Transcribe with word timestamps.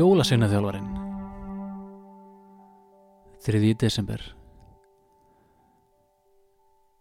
Jólasveinaþjálfarinn 0.00 0.86
3. 3.44 3.72
desember 3.80 4.22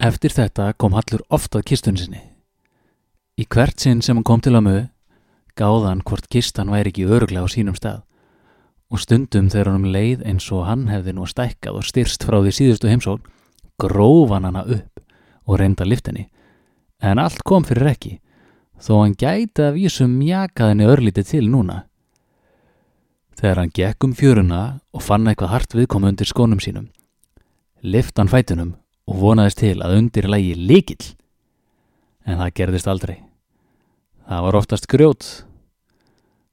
Eftir 0.03 0.33
þetta 0.35 0.65
kom 0.75 0.97
Hallur 0.97 1.23
oft 1.31 1.55
að 1.55 1.63
kistunni 1.69 2.01
sinni. 2.01 2.19
Í 3.39 3.45
hvert 3.47 3.79
sinn 3.79 4.03
sem 4.03 4.19
hann 4.19 4.27
kom 4.27 4.43
til 4.43 4.55
að 4.57 4.65
mögu 4.67 4.83
gáðan 5.61 6.03
hvort 6.03 6.27
kistan 6.33 6.73
væri 6.73 6.91
ekki 6.91 7.07
öruglega 7.07 7.47
á 7.47 7.53
sínum 7.53 7.77
stað 7.79 8.01
og 8.91 9.03
stundum 9.05 9.47
þegar 9.53 9.71
hann 9.77 9.91
leið 9.95 10.25
eins 10.27 10.51
og 10.51 10.67
hann 10.67 10.87
hefði 10.91 11.15
nú 11.15 11.27
stækkað 11.29 11.79
og 11.79 11.87
styrst 11.87 12.27
frá 12.27 12.41
því 12.41 12.55
síðustu 12.57 12.91
heimsókn 12.91 13.27
grófan 13.79 14.49
hana 14.49 14.65
upp 14.67 15.05
og 15.47 15.61
reynda 15.61 15.87
liftinni 15.87 16.27
en 16.99 17.21
allt 17.23 17.45
kom 17.47 17.63
fyrir 17.63 17.93
ekki 17.93 18.17
þó 18.75 18.97
hann 19.05 19.15
gæti 19.15 19.69
að 19.69 19.77
vísum 19.79 20.19
mjakaðinni 20.19 20.89
örlítið 20.89 21.37
til 21.37 21.47
núna. 21.47 21.85
Þegar 23.39 23.61
hann 23.61 23.71
gekk 23.71 24.03
um 24.03 24.13
fjöruna 24.17 24.61
og 24.91 25.03
fann 25.05 25.27
eitthvað 25.31 25.53
hart 25.53 25.75
viðkomu 25.77 26.09
undir 26.11 26.27
skónum 26.27 26.59
sínum, 26.59 26.89
lift 27.79 28.19
hann 28.19 28.27
fætunum 28.27 28.73
og 29.07 29.21
vonaðist 29.21 29.61
til 29.61 29.77
að 29.79 29.95
undir 29.95 30.27
lægi 30.27 30.57
líkill. 30.59 31.13
En 32.27 32.41
það 32.41 32.55
gerðist 32.59 32.89
aldrei. 32.91 33.15
Það 34.27 34.43
var 34.45 34.59
oftast 34.59 34.89
grjót 34.91 35.29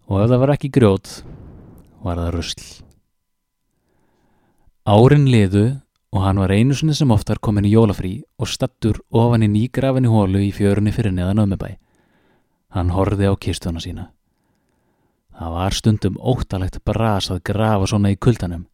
og 0.06 0.22
ef 0.22 0.30
það 0.30 0.42
var 0.44 0.54
ekki 0.54 0.70
grjót, 0.78 1.10
var 2.06 2.22
það 2.22 2.32
rusl. 2.36 2.62
Árin 4.86 5.26
liðu 5.26 5.66
og 6.14 6.22
hann 6.22 6.38
var 6.38 6.54
einu 6.54 6.76
sinni 6.78 6.94
sem 6.94 7.10
oftar 7.10 7.42
komin 7.42 7.66
í 7.66 7.74
jólafrí 7.74 8.20
og 8.38 8.46
stattur 8.46 9.02
ofan 9.10 9.42
í 9.42 9.50
nýgrafinni 9.50 10.12
hólu 10.12 10.44
í 10.46 10.52
fjörunni 10.54 10.94
fyrir 10.94 11.12
neðan 11.18 11.42
ömmubæ. 11.48 11.74
Hann 12.78 12.94
horði 12.94 13.26
á 13.26 13.34
kistuna 13.34 13.82
sína. 13.82 14.12
Það 15.36 15.52
var 15.52 15.74
stundum 15.76 16.16
óttalegt 16.16 16.78
bras 16.88 17.28
að 17.32 17.42
grafa 17.50 17.90
svona 17.90 18.12
í 18.14 18.16
kuldanum, 18.16 18.64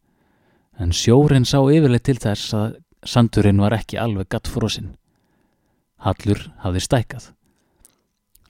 en 0.79 0.93
sjórin 0.95 1.47
sá 1.47 1.57
yfirleitt 1.59 2.05
til 2.07 2.19
þess 2.23 2.53
að 2.55 2.77
sandurinn 3.03 3.59
var 3.59 3.75
ekki 3.75 3.99
alveg 3.99 4.29
gatt 4.31 4.47
frosinn. 4.47 4.93
Hallur 6.03 6.39
hafði 6.63 6.83
stækað. 6.83 7.25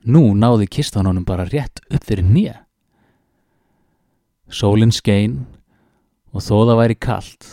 Nú 0.05 0.33
náði 0.38 0.67
kistan 0.70 1.08
honum 1.09 1.25
bara 1.25 1.47
rétt 1.47 1.81
upp 1.89 2.05
fyrir 2.05 2.28
nýja. 2.28 2.59
Sólinn 4.53 4.94
skein 4.94 5.45
og 6.33 6.44
þó 6.45 6.67
það 6.67 6.80
væri 6.81 6.98
kalt 7.02 7.48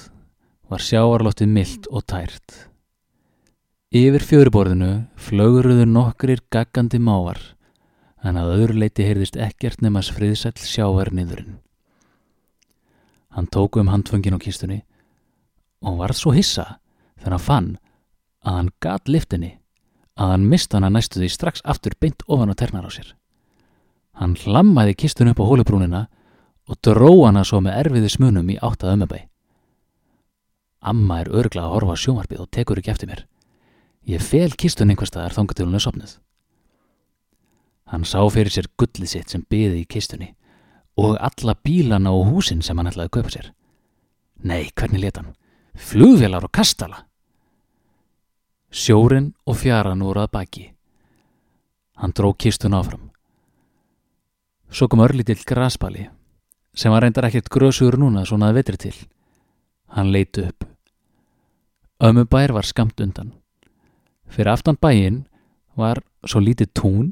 var 0.71 0.85
sjáarlottið 0.85 1.55
myllt 1.55 1.89
og 1.89 2.05
tært. 2.11 2.67
Yfir 3.91 4.23
fjöruborðinu 4.23 4.91
flöguruðu 5.19 5.87
nokkrir 5.89 6.45
gaggandi 6.53 7.01
mávar 7.03 7.41
en 8.25 8.37
að 8.37 8.53
öðru 8.57 8.81
leiti 8.83 9.07
heyrðist 9.07 9.39
ekkert 9.41 9.81
nemas 9.85 10.11
friðsæll 10.13 10.59
sjávar 10.61 11.13
niðurinn. 11.15 11.59
Hann 13.31 13.47
tóku 13.47 13.81
um 13.81 13.91
handfungin 13.93 14.37
á 14.37 14.43
kistunni 14.43 14.83
og 15.81 16.01
varð 16.03 16.19
svo 16.19 16.35
hissa 16.37 16.81
þegar 17.21 17.37
hann 17.37 17.47
fann 17.47 17.71
að 18.45 18.57
hann 18.59 18.71
gat 18.83 19.09
liftinni 19.09 19.55
að 20.21 20.35
hann 20.35 20.49
mista 20.51 20.77
hana 20.77 20.91
næstu 20.93 21.21
því 21.21 21.31
strax 21.33 21.65
aftur 21.65 21.97
beint 22.01 22.25
ofan 22.27 22.53
á 22.53 22.55
ternar 22.59 22.89
á 22.89 22.91
sér. 22.93 23.15
Hann 24.13 24.37
hlammaði 24.37 24.99
kistun 24.99 25.31
upp 25.33 25.41
á 25.41 25.49
hólubrúnina 25.49 26.07
og 26.69 26.81
dró 26.85 27.13
hana 27.25 27.45
svo 27.47 27.63
með 27.65 27.79
erfiði 27.85 28.11
smunum 28.13 28.51
í 28.53 28.59
áttað 28.61 28.97
ömmabæ. 28.97 29.21
Amma 30.81 31.21
er 31.21 31.33
örgla 31.33 31.67
að 31.67 31.75
horfa 31.77 31.97
sjómarfið 32.03 32.43
og 32.45 32.51
tekur 32.53 32.81
ekki 32.81 32.93
eftir 32.93 33.09
mér. 33.09 33.25
Ég 34.09 34.23
fel 34.25 34.53
kistun 34.57 34.93
einhverstaðar 34.93 35.37
þanga 35.37 35.57
til 35.57 35.67
hún 35.69 35.77
er 35.77 35.85
sopnuð. 35.85 36.13
Hann 37.91 38.07
sá 38.07 38.21
fyrir 38.31 38.53
sér 38.55 38.69
gullið 38.79 39.11
sitt 39.11 39.33
sem 39.33 39.43
byði 39.51 39.83
í 39.83 39.89
kistunni 39.91 40.35
og 41.01 41.17
alla 41.19 41.55
bílana 41.55 42.13
og 42.15 42.29
húsin 42.31 42.63
sem 42.63 42.79
hann 42.79 42.91
ætlaði 42.91 43.09
að 43.09 43.15
kaupa 43.17 43.33
sér. 43.35 43.47
Nei, 44.47 44.71
hvernig 44.77 45.03
leta 45.03 45.23
hann? 45.23 45.35
Flugvélar 45.75 46.45
og 46.45 46.53
kastala. 46.53 47.05
Sjórin 48.71 49.33
og 49.47 49.59
fjaran 49.59 50.03
voru 50.05 50.23
að 50.23 50.33
baki. 50.37 50.67
Hann 52.01 52.15
dró 52.17 52.33
kistun 52.35 52.77
áfram. 52.77 53.11
Svo 54.71 54.87
kom 54.89 55.03
örlítill 55.03 55.43
graspali 55.47 56.07
sem 56.75 56.93
var 56.93 57.03
reyndar 57.03 57.27
ekkert 57.27 57.51
grösugur 57.51 57.99
núna 57.99 58.23
svona 58.27 58.51
að 58.51 58.61
vetri 58.61 58.79
til. 58.79 58.95
Hann 59.91 60.13
leiti 60.15 60.45
upp. 60.47 60.65
Ömmu 62.01 62.25
bær 62.31 62.55
var 62.55 62.65
skamt 62.65 63.01
undan. 63.03 63.35
Fyrir 64.31 64.53
aftan 64.55 64.79
bæin 64.79 65.25
var 65.77 65.99
svo 66.25 66.41
lítið 66.41 66.71
tún 66.79 67.11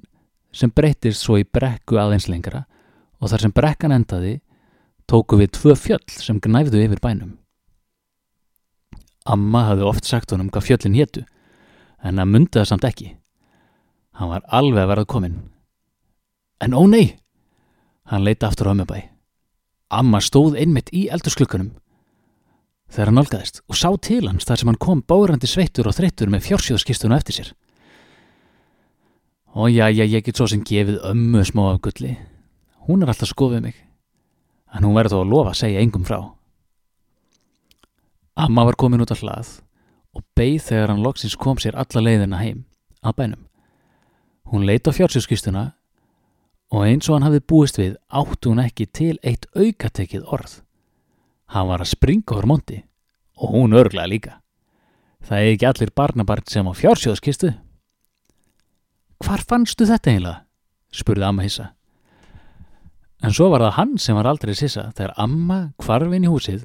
sem 0.53 0.71
breytist 0.75 1.25
svo 1.25 1.39
í 1.41 1.45
brekku 1.45 1.99
aðeins 2.01 2.29
lengra 2.29 2.65
og 3.19 3.33
þar 3.33 3.45
sem 3.45 3.55
brekkan 3.55 3.95
endaði 3.95 4.39
tóku 5.09 5.39
við 5.41 5.53
tvö 5.57 5.75
fjöll 5.79 6.05
sem 6.15 6.41
gnæfðu 6.41 6.83
yfir 6.85 7.03
bænum. 7.03 7.37
Amma 9.29 9.67
hafði 9.69 9.89
oft 9.89 10.09
sagt 10.09 10.33
honum 10.33 10.51
hvað 10.53 10.69
fjöllin 10.69 10.97
héttu 10.97 11.25
en 12.03 12.21
hann 12.21 12.31
myndi 12.31 12.59
það 12.59 12.71
samt 12.73 12.87
ekki. 12.89 13.13
Hann 14.19 14.33
var 14.33 14.47
alveg 14.49 14.83
að 14.85 14.91
verða 14.93 15.11
komin. 15.11 15.37
En 16.61 16.75
ó 16.75 16.83
nei! 16.91 17.19
Hann 18.09 18.25
leita 18.25 18.49
aftur 18.49 18.71
á 18.71 18.73
ömmubæ. 18.73 19.03
Amma 19.93 20.21
stóð 20.25 20.57
einmitt 20.59 20.91
í 20.97 21.09
eldursklukunum 21.13 21.75
þegar 22.89 23.11
hann 23.11 23.19
nálgæðist 23.21 23.61
og 23.69 23.77
sá 23.77 23.89
til 24.01 24.25
hans 24.25 24.49
þar 24.49 24.61
sem 24.61 24.71
hann 24.71 24.81
kom 24.81 25.03
bárandi 25.05 25.49
sveittur 25.49 25.91
og 25.91 25.97
þreyttur 25.97 26.31
með 26.33 26.47
fjársjóðskistuna 26.49 27.19
eftir 27.21 27.37
sér. 27.37 27.51
Og 29.59 29.71
já, 29.75 29.89
já, 29.91 30.05
ég 30.07 30.23
get 30.23 30.39
svo 30.39 30.47
sem 30.47 30.61
gefið 30.63 31.01
ömmu 31.03 31.41
smá 31.43 31.73
af 31.73 31.81
gulli. 31.83 32.13
Hún 32.87 33.03
er 33.03 33.11
alltaf 33.11 33.33
skofið 33.33 33.65
mig. 33.65 33.75
En 34.71 34.85
hún 34.87 34.95
verður 34.95 35.17
þó 35.17 35.23
að 35.25 35.33
lofa 35.33 35.51
að 35.51 35.59
segja 35.59 35.81
engum 35.83 36.05
frá. 36.07 36.21
Amma 38.39 38.69
var 38.69 38.79
komin 38.79 39.03
út 39.03 39.11
á 39.11 39.19
hlað 39.19 39.51
og 40.15 40.23
beigð 40.39 40.63
þegar 40.69 40.93
hann 40.93 41.03
loksins 41.03 41.35
kom 41.35 41.59
sér 41.59 41.75
alla 41.75 42.05
leiðina 42.07 42.39
heim 42.39 42.63
að 43.03 43.19
bænum. 43.19 43.43
Hún 44.47 44.63
leita 44.69 44.95
á 44.95 44.97
fjársjóðskistuna 44.97 45.65
og 46.71 46.87
eins 46.87 47.11
og 47.11 47.19
hann 47.19 47.27
hafði 47.27 47.43
búist 47.51 47.83
við 47.83 47.99
áttu 48.15 48.53
hún 48.53 48.63
ekki 48.63 48.87
til 48.87 49.17
eitt 49.27 49.51
aukatekið 49.59 50.23
orð. 50.23 50.61
Hann 51.51 51.67
var 51.67 51.83
að 51.83 51.97
springa 51.97 52.39
úr 52.39 52.47
mondi 52.47 52.85
og 53.35 53.59
hún 53.59 53.75
örglaði 53.75 54.15
líka. 54.15 54.39
Það 55.27 55.39
er 55.43 55.57
ekki 55.57 55.67
allir 55.67 55.99
barnabarn 55.99 56.47
sem 56.47 56.63
á 56.63 56.73
fjársjóðskistu. 56.79 57.59
Hvar 59.29 59.43
fannstu 59.45 59.85
þetta 59.85 60.09
eiginlega? 60.09 60.39
spurði 60.89 61.25
amma 61.29 61.45
hissa. 61.45 61.67
En 63.21 63.35
svo 63.37 63.51
var 63.53 63.61
það 63.61 63.75
hann 63.77 63.91
sem 64.01 64.17
var 64.17 64.25
aldrei 64.31 64.55
sissa 64.57 64.87
þegar 64.97 65.13
amma 65.21 65.59
kvarfin 65.77 66.25
í 66.25 66.31
húsið 66.33 66.63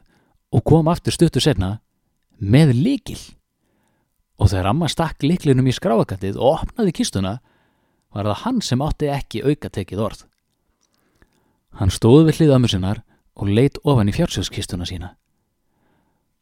og 0.56 0.64
kom 0.70 0.88
aftur 0.88 1.12
stuttur 1.12 1.44
senna 1.44 1.74
með 2.40 2.72
likil. 2.78 3.18
Og 4.40 4.54
þegar 4.54 4.72
amma 4.72 4.88
stakk 4.88 5.28
liklinum 5.28 5.68
í 5.68 5.76
skráakantið 5.76 6.40
og 6.40 6.62
opnaði 6.62 6.96
kistuna 7.02 7.34
var 8.16 8.32
það 8.32 8.42
hann 8.46 8.64
sem 8.64 8.88
átti 8.88 9.12
ekki 9.12 9.44
auka 9.44 9.68
tekið 9.68 10.06
orð. 10.08 10.24
Hann 11.84 11.92
stóði 11.92 12.30
við 12.30 12.40
hlið 12.40 12.58
ömmu 12.62 12.72
sinnar 12.72 13.04
og 13.36 13.52
leitt 13.52 13.84
ofan 13.84 14.08
í 14.08 14.16
fjársjóðskistuna 14.16 14.88
sína. 14.88 15.18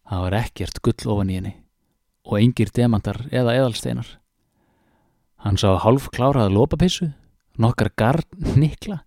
Það 0.05 0.25
var 0.27 0.39
ekkert 0.45 0.81
gull 0.85 1.15
ofan 1.15 1.33
í 1.33 1.41
henni 1.41 1.57
og 2.29 2.43
engir 2.43 2.69
demantar 2.69 3.23
eða 3.33 3.57
eðalsteinar. 3.57 4.20
Hann 5.41 5.57
sá 5.57 5.73
hálf 5.81 6.11
klárað 6.13 6.53
lópapissu, 6.53 7.07
nokkar 7.57 7.89
garn 7.97 8.25
nikla, 8.55 8.99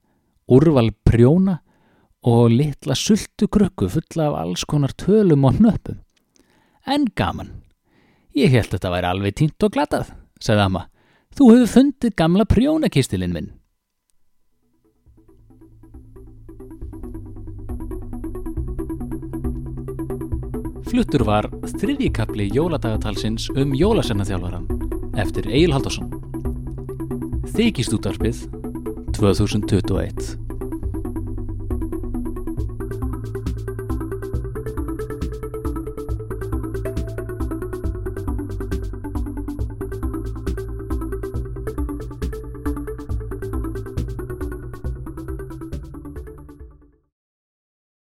úrval 0.50 0.90
prjóna 1.06 1.60
og 2.26 2.50
litla 2.50 2.96
sultukrukku 2.98 3.86
fulla 3.92 4.30
af 4.30 4.38
alls 4.40 4.64
konar 4.66 4.94
tölum 4.98 5.46
og 5.46 5.60
nöppum. 5.62 6.00
En 6.86 7.06
gaman. 7.14 7.52
Ég 8.34 8.50
held 8.50 8.66
að 8.66 8.78
þetta 8.78 8.94
væri 8.96 9.10
alveg 9.12 9.36
tínt 9.38 9.62
og 9.62 9.76
glatað, 9.76 10.10
sagði 10.42 10.64
amma. 10.66 10.88
Þú 11.38 11.50
hefur 11.52 11.70
fundið 11.70 12.16
gamla 12.18 12.46
prjónakistilinn 12.50 13.34
minn. 13.34 13.52
Fluttur 20.90 21.24
var 21.26 21.48
þriðjikapli 21.78 22.50
jóladagatalsins 22.54 23.48
um 23.54 23.74
jólasennaþjálfaran 23.74 24.68
eftir 25.18 25.48
Egil 25.50 25.74
Haldarsson. 25.74 26.13
Þykist 27.54 27.92
útvarpið 27.94 28.40
2021 29.14 30.43